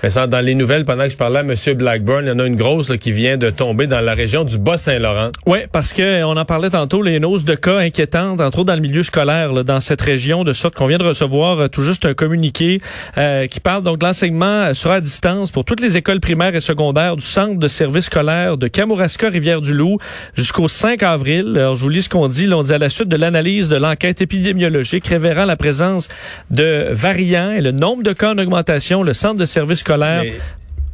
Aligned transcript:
Vincent, 0.00 0.28
dans 0.28 0.40
les 0.40 0.54
nouvelles, 0.54 0.84
pendant 0.84 1.04
que 1.04 1.10
je 1.10 1.16
parlais 1.16 1.40
à 1.40 1.42
M. 1.42 1.54
Blackburn, 1.74 2.24
il 2.24 2.28
y 2.28 2.30
en 2.30 2.38
a 2.38 2.46
une 2.46 2.54
grosse 2.54 2.88
là, 2.88 2.98
qui 2.98 3.10
vient 3.10 3.36
de 3.36 3.50
tomber 3.50 3.88
dans 3.88 4.00
la 4.00 4.14
région 4.14 4.44
du 4.44 4.56
Bas-Saint-Laurent. 4.56 5.32
Oui, 5.44 5.58
parce 5.72 5.92
que 5.92 6.22
on 6.22 6.36
en 6.36 6.44
parlait 6.44 6.70
tantôt, 6.70 7.02
les 7.02 7.18
noses 7.18 7.44
de 7.44 7.56
cas 7.56 7.78
inquiétantes, 7.78 8.40
entre 8.40 8.60
autres 8.60 8.68
dans 8.68 8.76
le 8.76 8.80
milieu 8.80 9.02
scolaire, 9.02 9.52
là, 9.52 9.64
dans 9.64 9.80
cette 9.80 10.00
région, 10.00 10.44
de 10.44 10.52
sorte 10.52 10.76
qu'on 10.76 10.86
vient 10.86 10.98
de 10.98 11.04
recevoir 11.04 11.58
euh, 11.58 11.68
tout 11.68 11.82
juste 11.82 12.06
un 12.06 12.14
communiqué 12.14 12.80
euh, 13.16 13.48
qui 13.48 13.58
parle 13.58 13.82
donc 13.82 13.98
de 13.98 14.06
l'enseignement 14.06 14.72
sera 14.72 14.96
à 14.96 15.00
distance 15.00 15.50
pour 15.50 15.64
toutes 15.64 15.80
les 15.80 15.96
écoles 15.96 16.20
primaires 16.20 16.54
et 16.54 16.60
secondaires 16.60 17.16
du 17.16 17.24
centre 17.24 17.58
de 17.58 17.68
service 17.68 18.04
scolaire 18.04 18.56
de 18.56 18.68
Kamouraska, 18.68 19.28
Rivière-du-Loup, 19.28 19.98
jusqu'au 20.36 20.68
5 20.68 21.02
avril. 21.02 21.54
Alors, 21.56 21.74
je 21.74 21.82
vous 21.82 21.88
lis 21.88 22.02
ce 22.02 22.08
qu'on 22.08 22.28
dit. 22.28 22.48
On 22.52 22.62
dit 22.62 22.72
à 22.72 22.78
la 22.78 22.88
suite 22.88 23.08
de 23.08 23.16
l'analyse 23.16 23.68
de 23.68 23.76
l'enquête 23.76 24.22
épidémiologique 24.22 25.08
révélant 25.08 25.44
la 25.44 25.56
présence 25.56 26.08
de 26.50 26.86
variants 26.92 27.50
et 27.50 27.60
le 27.60 27.72
nombre 27.72 28.04
de 28.04 28.12
cas 28.12 28.32
en 28.32 28.38
augmentation, 28.38 29.02
le 29.02 29.12
centre 29.12 29.36
de 29.36 29.44
service 29.44 29.82
scolaire. 29.88 30.24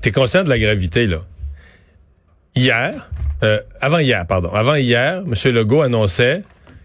T'es 0.01 0.13
conscient 0.13 0.45
de 0.45 0.49
la 0.49 0.59
gravité, 0.59 1.07
là? 1.07 1.19
Hier, 2.55 3.11
euh, 3.43 3.59
avant 3.81 3.99
hier, 3.99 4.27
pardon, 4.27 4.51
avant 4.53 4.77
hier, 4.77 5.23
M. 5.27 5.53
Legault 5.53 5.83
annonçait 5.83 6.43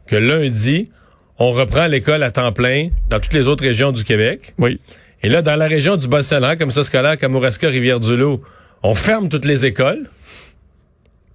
que 0.07 0.16
lundi, 0.16 0.89
on 1.38 1.51
reprend 1.51 1.85
l'école 1.85 2.23
à 2.23 2.31
temps 2.31 2.51
plein 2.51 2.89
dans 3.09 3.19
toutes 3.19 3.33
les 3.33 3.47
autres 3.47 3.63
régions 3.63 3.91
du 3.91 4.03
Québec. 4.03 4.53
Oui. 4.57 4.79
Et 5.21 5.29
là, 5.29 5.41
dans 5.41 5.55
la 5.55 5.67
région 5.67 5.97
du 5.97 6.07
Bas-Saint-Laurent, 6.07 6.55
comme 6.57 6.71
ça 6.71 6.83
scolaire, 6.83 7.17
Kamouraska, 7.17 7.67
Rivière-du-Loup, 7.67 8.41
on 8.81 8.95
ferme 8.95 9.29
toutes 9.29 9.45
les 9.45 9.66
écoles. 9.66 10.09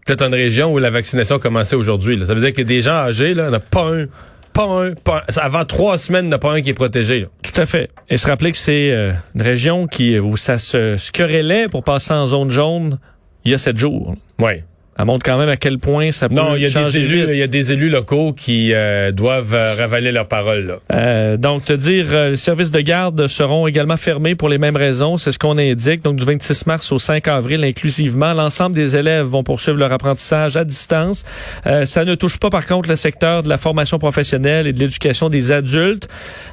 Peut-être 0.07 0.23
une 0.23 0.35
région 0.35 0.73
où 0.73 0.79
la 0.79 0.91
vaccination 0.91 1.39
commençait 1.39 1.77
aujourd'hui. 1.77 2.19
Ça 2.27 2.35
veut 2.35 2.41
dire 2.41 2.53
que 2.53 2.63
des 2.63 2.81
gens 2.81 2.97
âgés, 2.97 3.35
là, 3.35 3.47
on 3.49 3.51
n'a 3.51 3.61
pas 3.61 3.89
un 3.89 4.07
pas 4.55 4.65
un, 4.65 4.95
pas 4.95 5.23
un, 5.29 5.41
avant 5.41 5.65
trois 5.67 5.99
semaines, 5.99 6.27
il 6.27 6.29
n'y 6.29 6.35
a 6.35 6.39
pas 6.39 6.53
un 6.53 6.63
qui 6.63 6.71
est 6.71 6.75
protégé. 6.75 7.21
Là. 7.21 7.27
Tout 7.43 7.61
à 7.61 7.67
fait. 7.67 7.91
Et 8.09 8.17
se 8.17 8.27
rappeler 8.27 8.53
que 8.53 8.59
c'est 8.59 8.91
euh, 8.91 9.13
une 9.35 9.43
région 9.43 9.87
qui 9.87 10.19
où 10.19 10.37
ça 10.39 10.59
se, 10.59 10.97
se 10.97 11.13
querellait 11.13 11.69
pour 11.69 11.85
passer 11.85 12.15
en 12.15 12.27
zone 12.27 12.51
jaune 12.51 12.99
il 13.45 13.51
y 13.51 13.55
a 13.55 13.59
sept 13.59 13.77
jours. 13.77 14.15
Oui. 14.39 14.63
Elle 14.99 15.07
montre 15.07 15.25
quand 15.25 15.37
même 15.39 15.49
à 15.49 15.57
quel 15.57 15.79
point 15.79 16.13
ça 16.13 16.29
peut 16.29 16.35
Non, 16.35 16.55
il 16.55 16.63
y 16.63 16.67
a 16.67 16.71
changer 16.71 17.01
des 17.01 17.05
élus, 17.05 17.27
il 17.31 17.39
y 17.39 17.43
a 17.43 17.47
des 17.47 17.73
élus 17.73 17.91
locaux 17.91 18.33
qui 18.33 18.73
euh, 18.73 19.11
doivent 19.11 19.55
euh, 19.55 19.75
ravaler 19.75 20.13
leurs 20.13 20.29
paroles. 20.29 20.67
Là. 20.67 20.77
Euh, 20.93 21.37
donc, 21.37 21.65
te 21.65 21.73
dire, 21.73 22.07
euh, 22.11 22.31
les 22.31 22.37
services 22.37 22.71
de 22.71 22.81
garde 22.81 23.27
seront 23.27 23.67
également 23.67 23.97
fermés 23.97 24.35
pour 24.35 24.49
les 24.49 24.59
mêmes 24.59 24.77
raisons. 24.77 25.17
C'est 25.17 25.33
ce 25.33 25.39
qu'on 25.39 25.59
indique. 25.59 26.03
Donc, 26.03 26.17
du 26.17 26.25
26 26.25 26.67
mars 26.67 26.93
au 26.93 26.99
5 26.99 27.27
avril 27.29 27.65
inclusivement, 27.65 28.33
l'ensemble 28.33 28.77
des 28.77 28.97
élèves 28.97 29.27
vont 29.27 29.43
poursuivre 29.43 29.79
leur 29.79 29.93
apprentissage 29.93 30.57
à 30.57 30.65
distance. 30.65 31.25
Euh, 31.67 31.85
ça 31.87 32.05
ne 32.05 32.15
touche 32.15 32.39
pas, 32.39 32.51
par 32.51 32.67
contre, 32.67 32.89
le 32.89 32.97
secteur 32.97 33.43
de 33.43 33.49
la 33.49 33.59
formation 33.59 33.99
professionnelle 33.99 34.67
et 34.67 34.73
de 34.73 34.81
l'éducation 34.81 35.29
des 35.29 35.53
adultes, 35.53 36.09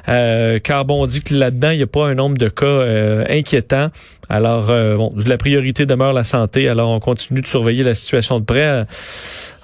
euh, 0.08 0.58
car 0.58 0.84
bon, 0.84 1.02
on 1.02 1.06
dit 1.06 1.22
que 1.22 1.34
là-dedans, 1.34 1.70
il 1.70 1.76
n'y 1.78 1.82
a 1.82 1.86
pas 1.86 2.06
un 2.06 2.14
nombre 2.14 2.38
de 2.38 2.48
cas 2.48 2.66
euh, 2.66 3.24
inquiétants. 3.28 3.90
Alors, 4.28 4.70
euh, 4.70 4.96
bon, 4.96 5.12
la 5.26 5.36
priorité 5.36 5.84
demeure 5.84 6.12
la 6.12 6.24
santé. 6.24 6.68
Alors, 6.68 6.90
on 6.90 7.00
continue 7.00 7.42
de 7.42 7.46
surveiller 7.46 7.82
la 7.82 7.94
situation 7.94 8.31
de 8.40 8.44
près. 8.44 8.66
Euh, 8.66 8.84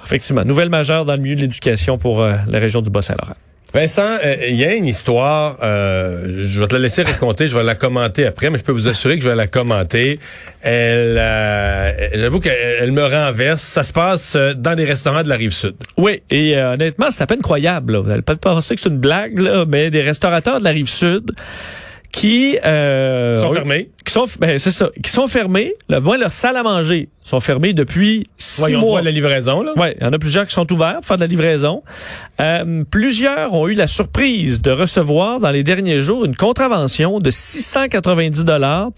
effectivement, 0.04 0.44
nouvelle 0.44 0.70
majeure 0.70 1.04
dans 1.04 1.14
le 1.14 1.20
milieu 1.20 1.36
de 1.36 1.42
l'éducation 1.42 1.98
pour 1.98 2.22
euh, 2.22 2.34
la 2.48 2.58
région 2.58 2.82
du 2.82 2.90
Bas-Saint-Laurent. 2.90 3.34
Vincent, 3.74 4.16
euh, 4.24 4.36
il 4.48 4.56
y 4.56 4.64
a 4.64 4.74
une 4.74 4.86
histoire, 4.86 5.58
euh, 5.62 6.42
je 6.42 6.58
vais 6.58 6.66
te 6.68 6.74
la 6.74 6.80
laisser 6.80 7.02
raconter, 7.02 7.48
je 7.48 7.56
vais 7.56 7.62
la 7.62 7.74
commenter 7.74 8.24
après, 8.24 8.48
mais 8.48 8.56
je 8.56 8.62
peux 8.62 8.72
vous 8.72 8.88
assurer 8.88 9.18
que 9.18 9.22
je 9.22 9.28
vais 9.28 9.34
la 9.34 9.46
commenter. 9.46 10.18
Elle, 10.62 11.18
euh, 11.18 12.08
j'avoue 12.14 12.40
qu'elle 12.40 12.78
elle 12.80 12.92
me 12.92 13.04
renverse. 13.04 13.60
Ça 13.60 13.84
se 13.84 13.92
passe 13.92 14.36
dans 14.56 14.72
les 14.72 14.86
restaurants 14.86 15.22
de 15.22 15.28
la 15.28 15.36
rive 15.36 15.52
sud. 15.52 15.74
Oui, 15.98 16.22
et 16.30 16.56
euh, 16.56 16.72
honnêtement, 16.72 17.10
c'est 17.10 17.22
à 17.22 17.26
peine 17.26 17.42
croyable. 17.42 17.92
Là. 17.92 18.00
Vous 18.00 18.10
allez 18.10 18.22
peut-être 18.22 18.40
penser 18.40 18.74
que 18.74 18.80
c'est 18.80 18.88
une 18.88 18.98
blague, 18.98 19.38
là, 19.38 19.66
mais 19.68 19.90
des 19.90 20.02
restaurateurs 20.02 20.60
de 20.60 20.64
la 20.64 20.70
rive 20.70 20.88
sud 20.88 21.30
qui 22.12 22.58
euh, 22.64 23.34
Ils 23.36 23.40
sont 23.40 23.48
ont- 23.48 23.52
fermés. 23.52 23.90
qui 24.04 24.12
sont 24.12 24.24
ben, 24.40 24.58
c'est 24.58 24.70
ça, 24.70 24.90
qui 25.02 25.10
sont 25.10 25.26
fermés. 25.28 25.74
Le 25.88 26.00
moins 26.00 26.16
leur 26.16 26.32
salle 26.32 26.56
à 26.56 26.62
manger 26.62 27.10
sont 27.22 27.38
fermés 27.40 27.74
depuis 27.74 28.26
six 28.38 28.62
Ouais, 28.62 28.72
mois. 28.72 29.00
à 29.00 29.02
la 29.02 29.10
livraison, 29.10 29.62
là. 29.62 29.72
Ouais, 29.76 29.94
il 30.00 30.04
y 30.04 30.06
en 30.06 30.12
a 30.12 30.18
plusieurs 30.18 30.46
qui 30.46 30.54
sont 30.54 30.70
ouverts 30.72 30.96
pour 30.96 31.04
faire 31.04 31.16
de 31.18 31.22
la 31.22 31.26
livraison. 31.26 31.82
Euh, 32.40 32.82
plusieurs 32.90 33.52
ont 33.52 33.68
eu 33.68 33.74
la 33.74 33.86
surprise 33.86 34.62
de 34.62 34.70
recevoir 34.70 35.38
dans 35.38 35.50
les 35.50 35.62
derniers 35.62 36.00
jours 36.00 36.24
une 36.24 36.34
contravention 36.36 37.20
de 37.20 37.30
690 37.30 38.44
dollars 38.44 38.90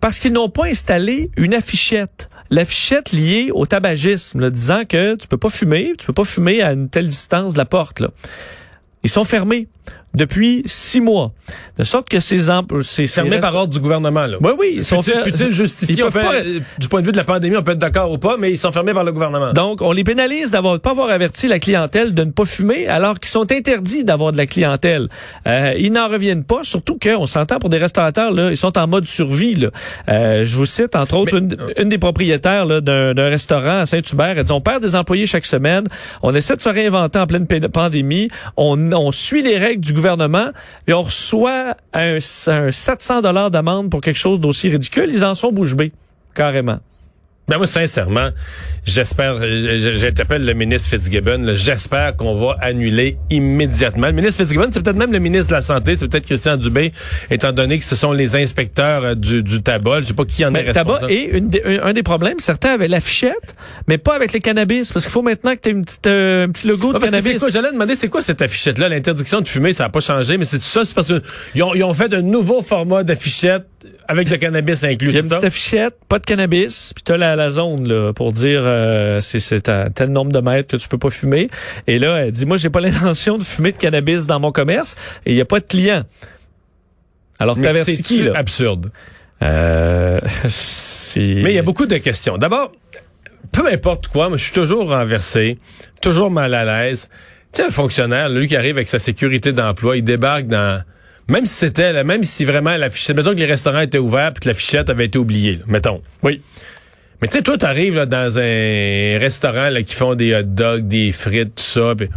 parce 0.00 0.18
qu'ils 0.18 0.32
n'ont 0.32 0.48
pas 0.48 0.64
installé 0.66 1.30
une 1.36 1.54
affichette. 1.54 2.28
L'affichette 2.48 3.12
liée 3.12 3.50
au 3.52 3.66
tabagisme, 3.66 4.40
là, 4.40 4.50
disant 4.50 4.82
que 4.88 5.16
tu 5.16 5.26
peux 5.26 5.36
pas 5.36 5.50
fumer, 5.50 5.94
tu 5.98 6.06
peux 6.06 6.12
pas 6.12 6.24
fumer 6.24 6.62
à 6.62 6.72
une 6.72 6.88
telle 6.88 7.08
distance 7.08 7.52
de 7.54 7.58
la 7.58 7.64
porte. 7.64 8.00
Là. 8.00 8.08
Ils 9.02 9.10
sont 9.10 9.24
fermés 9.24 9.68
depuis 10.16 10.62
six 10.66 11.00
mois. 11.00 11.32
De 11.78 11.84
sorte 11.84 12.08
que 12.08 12.18
ces... 12.20 12.48
empl- 12.48 12.82
ces, 12.82 13.06
ces 13.06 13.20
Fermés 13.20 13.38
par 13.38 13.54
ordre 13.54 13.72
du 13.72 13.78
gouvernement, 13.78 14.26
là. 14.26 14.38
Oui, 14.40 14.50
oui. 14.58 14.74
Ils 14.78 14.84
sont 14.84 15.02
Faut-il 15.02 15.12
fer- 15.12 15.24
faut-il 15.24 15.52
justifier? 15.52 16.04
Ils 16.04 16.10
fait, 16.10 16.20
pas- 16.20 16.34
euh, 16.34 16.58
du 16.78 16.88
point 16.88 17.00
de 17.02 17.06
vue 17.06 17.12
de 17.12 17.16
la 17.18 17.24
pandémie, 17.24 17.56
on 17.56 17.62
peut 17.62 17.72
être 17.72 17.78
d'accord 17.78 18.10
ou 18.10 18.18
pas, 18.18 18.36
mais 18.38 18.50
ils 18.50 18.56
sont 18.58 18.72
fermés 18.72 18.94
par 18.94 19.04
le 19.04 19.12
gouvernement. 19.12 19.52
Donc, 19.52 19.82
on 19.82 19.92
les 19.92 20.02
pénalise 20.02 20.50
d'avoir 20.50 20.80
pas 20.80 20.90
avoir 20.90 21.10
averti 21.10 21.46
la 21.46 21.58
clientèle 21.58 22.14
de 22.14 22.24
ne 22.24 22.30
pas 22.30 22.46
fumer, 22.46 22.88
alors 22.88 23.20
qu'ils 23.20 23.30
sont 23.30 23.52
interdits 23.52 24.04
d'avoir 24.04 24.32
de 24.32 24.38
la 24.38 24.46
clientèle. 24.46 25.08
Euh, 25.46 25.74
ils 25.78 25.92
n'en 25.92 26.08
reviennent 26.08 26.44
pas, 26.44 26.60
surtout 26.62 26.98
qu'on 27.00 27.26
s'entend 27.26 27.58
pour 27.58 27.68
des 27.68 27.78
restaurateurs, 27.78 28.32
là, 28.32 28.50
ils 28.50 28.56
sont 28.56 28.76
en 28.78 28.86
mode 28.88 29.04
survie. 29.04 29.54
Là. 29.54 29.68
Euh, 30.08 30.44
je 30.46 30.56
vous 30.56 30.66
cite, 30.66 30.96
entre 30.96 31.14
autres, 31.16 31.38
Mais- 31.38 31.40
une, 31.40 31.56
une 31.76 31.88
des 31.90 31.98
propriétaires 31.98 32.64
là, 32.64 32.80
d'un, 32.80 33.12
d'un 33.12 33.28
restaurant 33.28 33.80
à 33.80 33.86
Saint-Hubert. 33.86 34.38
Elle 34.38 34.44
dit, 34.44 34.52
on 34.52 34.62
perd 34.62 34.82
des 34.82 34.96
employés 34.96 35.26
chaque 35.26 35.46
semaine, 35.46 35.84
on 36.22 36.34
essaie 36.34 36.56
de 36.56 36.62
se 36.62 36.70
réinventer 36.70 37.18
en 37.18 37.26
pleine 37.26 37.46
pandémie, 37.46 38.28
on, 38.56 38.92
on 38.92 39.12
suit 39.12 39.42
les 39.42 39.58
règles 39.58 39.84
du 39.84 39.92
gouvernement, 39.92 40.05
et 40.86 40.92
on 40.92 41.02
reçoit 41.02 41.76
un, 41.92 42.18
un 42.46 42.70
700 42.70 43.22
dollars 43.22 43.50
d'amende 43.50 43.90
pour 43.90 44.00
quelque 44.00 44.18
chose 44.18 44.40
d'aussi 44.40 44.68
ridicule. 44.68 45.10
Ils 45.12 45.24
en 45.24 45.34
sont 45.34 45.52
bouche 45.52 45.74
bée, 45.74 45.92
carrément. 46.34 46.78
Ben 47.48 47.58
moi, 47.58 47.68
sincèrement, 47.68 48.30
j'espère, 48.84 49.36
euh, 49.40 49.94
j'interpelle 49.96 50.44
le 50.44 50.52
ministre 50.52 50.88
Fitzgibbon, 50.90 51.52
j'espère 51.54 52.16
qu'on 52.16 52.34
va 52.34 52.56
annuler 52.60 53.18
immédiatement. 53.30 54.08
Le 54.08 54.14
ministre 54.14 54.42
Fitzgibbon, 54.42 54.66
c'est 54.72 54.82
peut-être 54.82 54.96
même 54.96 55.12
le 55.12 55.20
ministre 55.20 55.50
de 55.50 55.54
la 55.54 55.60
Santé, 55.62 55.94
c'est 55.96 56.08
peut-être 56.08 56.26
Christian 56.26 56.56
Dubé, 56.56 56.90
étant 57.30 57.52
donné 57.52 57.78
que 57.78 57.84
ce 57.84 57.94
sont 57.94 58.10
les 58.12 58.34
inspecteurs 58.34 59.04
euh, 59.04 59.14
du, 59.14 59.44
du 59.44 59.62
tabac. 59.62 60.00
Je 60.00 60.06
sais 60.06 60.14
pas 60.14 60.24
qui 60.24 60.44
en 60.44 60.48
est 60.56 60.64
Mais 60.64 60.72
tabac 60.72 60.94
responsable. 60.94 61.12
et 61.12 61.38
une 61.38 61.46
des- 61.46 61.62
un, 61.64 61.84
un 61.84 61.92
des 61.92 62.02
problèmes, 62.02 62.40
certains 62.40 62.70
avaient 62.74 62.88
l'affichette, 62.88 63.54
mais 63.86 63.96
pas 63.98 64.16
avec 64.16 64.32
les 64.32 64.40
cannabis, 64.40 64.90
parce 64.92 65.04
qu'il 65.04 65.12
faut 65.12 65.22
maintenant 65.22 65.54
que 65.54 65.60
tu 65.60 65.68
aies 65.68 65.72
une 65.72 65.84
petite, 65.84 66.06
euh, 66.08 66.46
un 66.46 66.50
petit 66.50 66.66
logo 66.66 66.92
de 66.92 66.98
Ah, 67.00 67.04
cannabis. 67.06 67.44
j'allais 67.52 67.70
demander 67.70 67.94
c'est 67.94 68.08
quoi 68.08 68.22
cette 68.22 68.42
affichette-là, 68.42 68.88
l'interdiction 68.88 69.40
de 69.40 69.46
fumer, 69.46 69.72
ça 69.72 69.84
n'a 69.84 69.90
pas 69.90 70.00
changé, 70.00 70.36
mais 70.36 70.46
c'est 70.46 70.58
tout 70.58 70.64
ça, 70.64 70.84
c'est 70.84 70.94
parce 70.94 71.12
qu'ils 71.52 71.62
ont, 71.62 71.76
ils 71.76 71.84
ont 71.84 71.94
fait 71.94 72.12
un 72.12 72.22
nouveau 72.22 72.60
format 72.60 73.04
d'affichette 73.04 73.66
avec 74.08 74.30
le 74.30 74.36
cannabis 74.36 74.84
inclus. 74.84 75.08
Il 75.08 75.14
y 75.14 75.18
a 75.18 75.20
une 75.20 75.28
petite 75.28 75.44
affichette, 75.44 75.94
pas 76.08 76.18
de 76.18 76.24
cannabis, 76.24 76.92
puis 76.94 77.02
t'as 77.04 77.16
la, 77.16 77.36
la 77.36 77.50
zone 77.50 77.88
là, 77.88 78.12
pour 78.12 78.32
dire 78.32 78.62
euh, 78.64 79.20
c'est 79.20 79.68
à 79.68 79.90
tel 79.90 80.10
nombre 80.10 80.32
de 80.32 80.40
mètres 80.40 80.68
que 80.68 80.76
tu 80.76 80.88
peux 80.88 80.98
pas 80.98 81.10
fumer. 81.10 81.48
Et 81.86 81.98
là, 81.98 82.26
elle 82.26 82.30
dit 82.32 82.46
moi 82.46 82.56
j'ai 82.56 82.70
pas 82.70 82.80
l'intention 82.86 83.38
de 83.38 83.44
fumer 83.44 83.72
de 83.72 83.78
cannabis 83.78 84.26
dans 84.26 84.40
mon 84.40 84.52
commerce 84.52 84.96
et 85.24 85.32
il 85.32 85.36
y 85.36 85.40
a 85.40 85.44
pas 85.44 85.60
de 85.60 85.66
clients. 85.66 86.04
Alors 87.38 87.60
t'avertis 87.60 87.96
c'est 87.96 88.02
qui 88.02 88.22
là? 88.22 88.32
absurde? 88.34 88.90
euh, 89.42 90.18
Mais 91.16 91.52
il 91.52 91.54
y 91.54 91.58
a 91.58 91.62
beaucoup 91.62 91.86
de 91.86 91.96
questions. 91.98 92.38
D'abord, 92.38 92.72
peu 93.52 93.66
importe 93.72 94.08
quoi, 94.08 94.28
moi, 94.28 94.38
je 94.38 94.44
suis 94.44 94.52
toujours 94.52 94.88
renversé, 94.88 95.58
toujours 96.02 96.30
mal 96.30 96.54
à 96.54 96.64
l'aise. 96.64 97.08
Tu 97.52 97.62
sais, 97.62 97.68
un 97.68 97.70
fonctionnaire, 97.70 98.28
lui 98.28 98.48
qui 98.48 98.56
arrive 98.56 98.76
avec 98.76 98.88
sa 98.88 98.98
sécurité 98.98 99.52
d'emploi, 99.52 99.96
il 99.96 100.04
débarque 100.04 100.46
dans... 100.46 100.82
Même 101.28 101.44
si 101.44 101.54
c'était, 101.54 101.92
là, 101.92 102.04
même 102.04 102.22
si 102.22 102.44
vraiment 102.44 102.76
la 102.76 102.88
fichette... 102.88 103.16
Mettons 103.16 103.32
que 103.32 103.38
les 103.38 103.46
restaurants 103.46 103.80
étaient 103.80 103.98
ouverts 103.98 104.32
puis 104.32 104.40
que 104.42 104.48
la 104.48 104.54
fichette 104.54 104.88
avait 104.90 105.06
été 105.06 105.18
oubliée, 105.18 105.56
là, 105.56 105.64
mettons. 105.66 106.02
Oui. 106.22 106.40
Mais 107.20 107.28
tu 107.28 107.38
sais, 107.38 107.42
toi, 107.42 107.58
t'arrives 107.58 107.94
là, 107.96 108.06
dans 108.06 108.38
un 108.38 109.18
restaurant 109.18 109.70
là, 109.70 109.82
qui 109.82 109.94
font 109.94 110.14
des 110.14 110.34
hot 110.34 110.42
dogs, 110.42 110.86
des 110.86 111.12
frites, 111.12 111.54
tout 111.56 111.62
ça. 111.62 111.94
Puis, 111.96 112.08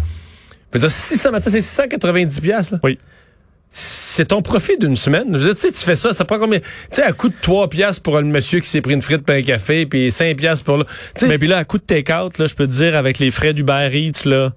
puis 0.72 0.82
ça, 0.82 0.90
600, 0.90 1.30
mais 1.32 1.42
ça, 1.42 1.50
c'est 1.50 1.62
690 1.62 2.42
piastres. 2.42 2.74
là. 2.74 2.80
Oui. 2.84 3.00
C'est 3.72 4.26
ton 4.26 4.42
profit 4.42 4.78
d'une 4.80 4.96
semaine. 4.96 5.28
Je 5.34 5.38
veux 5.38 5.54
dire, 5.54 5.56
tu 5.56 5.62
sais, 5.62 5.72
tu 5.72 5.86
fais 5.86 5.96
ça, 5.96 6.12
ça 6.12 6.26
prend 6.26 6.40
combien? 6.40 6.60
Tu 6.60 6.66
sais, 6.92 7.04
à 7.04 7.12
coût 7.14 7.30
de 7.30 7.36
3 7.40 7.70
piastres 7.70 8.02
pour 8.02 8.18
le 8.18 8.26
monsieur 8.26 8.60
qui 8.60 8.68
s'est 8.68 8.82
pris 8.82 8.94
une 8.94 9.04
frite 9.04 9.24
pour 9.24 9.36
un 9.36 9.44
café, 9.44 9.86
puis 9.86 10.12
5 10.12 10.36
piastres 10.36 10.66
pour 10.66 10.84
sais, 11.16 11.28
Mais 11.28 11.38
puis 11.38 11.48
là, 11.48 11.60
à 11.60 11.66
coup 11.66 11.78
de 11.78 11.84
take-out, 11.84 12.38
là, 12.40 12.48
je 12.48 12.56
peux 12.56 12.66
te 12.66 12.72
dire, 12.72 12.96
avec 12.96 13.20
les 13.20 13.30
frais 13.30 13.54
d'Uber 13.54 13.90
Eats, 13.94 14.28
là, 14.28 14.54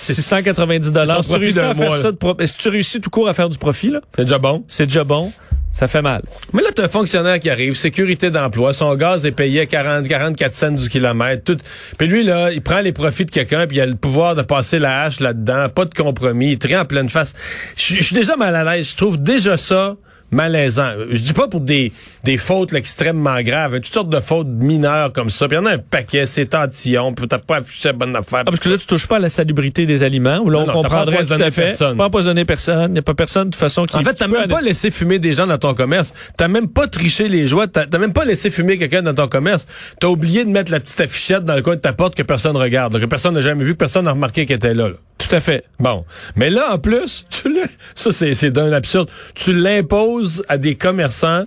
690 0.00 0.92
dollars. 0.92 1.24
Si 1.24 1.30
tu 1.30 1.36
réussis 1.36 1.60
à 1.60 1.74
faire 1.74 1.96
ça, 1.96 2.12
de 2.12 2.46
si 2.46 2.56
tu 2.56 2.68
réussis 2.68 3.00
tout 3.00 3.10
court 3.10 3.28
à 3.28 3.34
faire 3.34 3.48
du 3.48 3.58
profit, 3.58 3.90
là? 3.90 4.00
C'est 4.16 4.24
déjà 4.24 4.38
bon. 4.38 4.64
C'est 4.68 4.86
déjà 4.86 5.04
bon. 5.04 5.32
Ça 5.72 5.86
fait 5.86 6.02
mal. 6.02 6.22
Mais 6.52 6.62
là, 6.62 6.70
t'as 6.74 6.84
un 6.84 6.88
fonctionnaire 6.88 7.38
qui 7.38 7.48
arrive, 7.48 7.74
sécurité 7.74 8.30
d'emploi, 8.30 8.72
son 8.72 8.94
gaz 8.96 9.24
est 9.24 9.30
payé 9.30 9.60
à 9.60 9.66
40, 9.66 10.08
44 10.08 10.52
cents 10.52 10.72
du 10.72 10.88
kilomètre, 10.88 11.44
tout. 11.44 11.58
Puis 11.96 12.08
lui, 12.08 12.24
là, 12.24 12.50
il 12.50 12.60
prend 12.60 12.80
les 12.80 12.92
profits 12.92 13.24
de 13.24 13.30
quelqu'un, 13.30 13.68
puis 13.68 13.76
il 13.76 13.80
a 13.80 13.86
le 13.86 13.94
pouvoir 13.94 14.34
de 14.34 14.42
passer 14.42 14.80
la 14.80 15.02
hache 15.02 15.20
là-dedans, 15.20 15.68
pas 15.68 15.84
de 15.84 15.94
compromis, 15.94 16.52
il 16.52 16.58
trie 16.58 16.76
en 16.76 16.84
pleine 16.84 17.08
face. 17.08 17.34
Je 17.76 18.02
suis 18.02 18.14
déjà 18.14 18.34
mal 18.36 18.56
à 18.56 18.64
l'aise. 18.64 18.90
Je 18.90 18.96
trouve 18.96 19.22
déjà 19.22 19.56
ça 19.56 19.96
malaisant. 20.30 20.92
Je 21.10 21.20
dis 21.20 21.32
pas 21.32 21.48
pour 21.48 21.60
des, 21.60 21.92
des 22.24 22.36
fautes 22.36 22.72
extrêmement 22.72 23.40
graves, 23.42 23.74
toutes 23.80 23.92
sortes 23.92 24.10
de 24.10 24.20
fautes 24.20 24.48
mineures 24.48 25.12
comme 25.12 25.30
ça. 25.30 25.48
Puis 25.48 25.56
il 25.56 25.60
y 25.60 25.62
en 25.62 25.66
a 25.66 25.72
un 25.72 25.78
paquet, 25.78 26.26
c'est 26.26 26.46
tantillon, 26.46 27.12
puis 27.12 27.28
t'as 27.28 27.38
pas 27.38 27.56
affiché 27.58 27.88
la 27.88 27.92
bonne 27.94 28.14
affaire. 28.16 28.40
Ah, 28.40 28.44
parce 28.44 28.60
que 28.60 28.68
là, 28.68 28.76
tu 28.76 28.86
touches 28.86 29.06
pas 29.06 29.16
à 29.16 29.20
la 29.20 29.30
salubrité 29.30 29.86
des 29.86 30.02
aliments, 30.02 30.38
ou 30.38 30.50
là, 30.50 30.60
on 30.60 30.72
comprendrait 30.72 31.24
tout 31.24 31.32
à 31.34 31.50
fait. 31.50 31.68
Personne. 31.68 31.96
Pas 31.96 32.06
empoisonner 32.06 32.44
personne. 32.44 32.90
Il 32.90 32.94
n'y 32.94 32.98
a 32.98 33.02
pas 33.02 33.14
personne, 33.14 33.48
de 33.48 33.52
toute 33.52 33.60
façon, 33.60 33.84
qui... 33.84 33.96
En 33.96 34.02
fait, 34.02 34.14
t'as 34.14 34.28
même 34.28 34.48
pas 34.48 34.60
laissé 34.60 34.90
fumer 34.90 35.18
des 35.18 35.34
gens 35.34 35.46
dans 35.46 35.58
ton 35.58 35.74
commerce. 35.74 36.14
T'as 36.36 36.48
même 36.48 36.68
pas 36.68 36.86
triché 36.86 37.28
les 37.28 37.48
joies. 37.48 37.66
T'as 37.66 37.98
même 37.98 38.12
pas 38.12 38.24
laissé 38.24 38.50
fumer 38.50 38.78
quelqu'un 38.78 39.02
dans 39.02 39.14
ton 39.14 39.28
commerce. 39.28 39.66
T'as 40.00 40.08
oublié 40.08 40.44
de 40.44 40.50
mettre 40.50 40.72
la 40.72 40.80
petite 40.80 41.00
affichette 41.00 41.44
dans 41.44 41.54
le 41.54 41.62
coin 41.62 41.76
de 41.76 41.80
ta 41.80 41.92
porte 41.92 42.14
que 42.14 42.22
personne 42.22 42.56
regarde, 42.56 42.98
que 42.98 43.06
personne 43.06 43.34
n'a 43.34 43.40
jamais 43.40 43.64
vu, 43.64 43.72
que 43.72 43.78
personne 43.78 44.04
n'a 44.04 44.12
remarqué 44.12 44.46
qu'elle 44.46 44.56
était 44.56 44.74
là, 44.74 44.88
là. 44.88 44.94
Tout 45.30 45.36
à 45.36 45.40
fait. 45.40 45.62
Bon. 45.78 46.04
Mais 46.34 46.50
là, 46.50 46.72
en 46.72 46.78
plus, 46.78 47.24
tu 47.30 47.56
ça, 47.94 48.10
c'est 48.12 48.50
d'un 48.50 48.72
absurde. 48.72 49.08
Tu 49.34 49.54
l'imposes 49.54 50.44
à 50.48 50.58
des 50.58 50.74
commerçants 50.74 51.44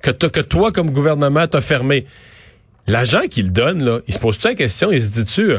que, 0.00 0.10
que 0.12 0.40
toi, 0.40 0.70
comme 0.70 0.92
gouvernement, 0.92 1.48
t'as 1.48 1.60
fermé. 1.60 2.06
L'agent 2.86 3.22
qui 3.28 3.42
le 3.42 3.48
donne, 3.48 3.82
là, 3.82 3.98
il 4.06 4.14
se 4.14 4.20
pose-tu 4.20 4.46
la 4.46 4.54
question, 4.54 4.92
il 4.92 5.02
se 5.02 5.08
dit-tu, 5.08 5.54
euh, 5.54 5.58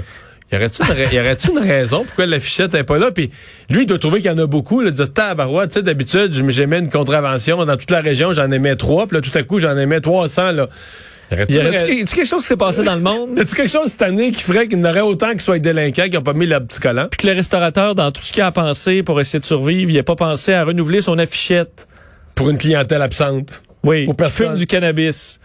y 0.53 0.55
aurait-tu 0.55 0.81
une, 1.49 1.57
une, 1.57 1.63
raison 1.63 2.05
pourquoi 2.05 2.27
la 2.27 2.39
fichette 2.39 2.71
n'est 2.71 2.83
pas 2.83 2.99
là? 2.99 3.11
Puis 3.11 3.31
lui, 3.69 3.81
il 3.81 3.87
doit 3.87 3.97
trouver 3.99 4.21
qu'il 4.21 4.31
y 4.31 4.33
en 4.33 4.37
a 4.37 4.47
beaucoup. 4.47 4.81
Il 4.81 4.91
dit, 4.91 5.09
tabarouette, 5.09 5.71
tu 5.71 5.79
sais, 5.79 5.83
d'habitude, 5.83 6.31
j'aimais 6.49 6.79
une 6.79 6.91
contravention 6.91 7.65
dans 7.65 7.75
toute 7.75 7.91
la 7.91 8.01
région, 8.01 8.31
j'en 8.31 8.49
aimais 8.51 8.77
trois, 8.77 9.07
puis 9.07 9.17
là, 9.17 9.21
tout 9.21 9.37
à 9.37 9.43
coup, 9.43 9.59
j'en 9.59 9.75
aimais 9.75 9.99
300, 9.99 10.51
là. 10.51 10.69
Y 11.31 11.59
a-tu 11.59 12.05
quelque 12.05 12.25
chose 12.25 12.41
qui 12.41 12.47
s'est 12.47 12.57
passé 12.57 12.83
dans 12.83 12.95
le 12.95 13.01
monde? 13.01 13.31
y 13.37 13.41
a-tu 13.41 13.55
quelque 13.55 13.71
chose 13.71 13.89
cette 13.89 14.01
année 14.01 14.31
qui 14.31 14.41
ferait 14.41 14.67
qu'il 14.67 14.79
y 14.79 14.81
en 14.81 14.89
aurait 14.89 15.01
autant 15.01 15.33
qui 15.33 15.43
soient 15.43 15.59
délinquants 15.59 16.05
qui 16.05 16.15
n'ont 16.15 16.21
pas 16.21 16.33
mis 16.33 16.45
le 16.45 16.59
petit 16.59 16.79
collant? 16.79 17.07
Puis 17.09 17.17
que 17.17 17.27
le 17.27 17.33
restaurateur, 17.33 17.95
dans 17.95 18.11
tout 18.11 18.21
ce 18.21 18.31
qu'il 18.31 18.43
a 18.43 18.51
pensé 18.51 19.03
pour 19.03 19.19
essayer 19.19 19.39
de 19.39 19.45
survivre, 19.45 19.89
il 19.89 19.95
n'a 19.95 20.03
pas 20.03 20.15
pensé 20.15 20.53
à 20.53 20.63
renouveler 20.63 21.01
son 21.01 21.17
affichette. 21.17 21.87
Pour 22.35 22.49
une 22.49 22.57
clientèle 22.57 23.01
absente. 23.01 23.61
Oui, 23.83 24.05
pour 24.05 24.15
personne. 24.15 24.55
du 24.55 24.67
cannabis. 24.67 25.39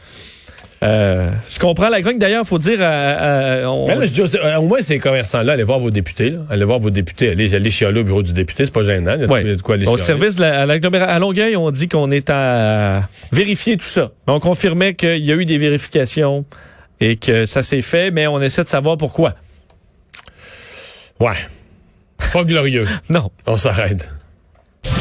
Euh, 0.83 1.31
je 1.53 1.59
comprends 1.59 1.91
la 1.91 2.01
grogne. 2.01 2.19
D'ailleurs, 2.19 2.47
faut 2.47 2.59
dire. 2.59 2.79
Euh, 2.81 3.65
on... 3.67 3.87
Mais 3.87 3.97
là, 3.97 4.07
je 4.07 4.13
dis, 4.13 4.23
au 4.23 4.63
moins, 4.63 4.81
ces 4.81 4.99
commerçants-là, 4.99 5.53
allez 5.53 5.63
voir 5.63 5.79
vos 5.79 5.91
députés. 5.91 6.31
Là. 6.31 6.39
Allez 6.49 6.65
voir 6.65 6.79
vos 6.79 6.91
députés. 6.91 7.31
Allez, 7.31 7.55
allez 7.55 7.71
chialer 7.71 8.01
au 8.01 8.05
bureau 8.05 8.23
du 8.23 8.33
député. 8.33 8.65
C'est 8.65 8.73
pas 8.73 8.83
gênant. 8.83 9.15
Il 9.15 9.21
y 9.21 9.51
a 9.51 9.57
de 9.57 9.63
quoi 9.63 9.75
aller 9.75 9.87
Au 9.87 9.99
service 9.99 10.37
de 10.37 10.43
la, 10.43 10.63
à, 10.63 11.19
Longueuil, 11.19 11.57
on 11.57 11.71
dit 11.71 11.89
qu'on 11.89 12.11
est 12.11 12.31
à 12.31 13.09
vérifier 13.31 13.77
tout 13.77 13.87
ça. 13.87 14.13
On 14.27 14.41
confirmait 14.41 14.95
qu'il 14.95 15.25
y 15.25 15.33
a 15.33 15.35
eu 15.35 15.45
des 15.45 15.59
vérifications 15.59 16.47
et 17.01 17.17
que 17.17 17.45
ça 17.45 17.63
s'est 17.63 17.83
fait, 17.83 18.11
mais 18.11 18.27
on 18.27 18.41
essaie 18.41 18.65
de 18.65 18.69
savoir 18.69 18.97
pourquoi. 18.97 19.35
Ouais. 21.19 21.37
Pas 22.33 22.45
glorieux. 22.45 22.87
non. 23.11 23.31
On 23.47 23.57
s'arrête. 23.59 24.09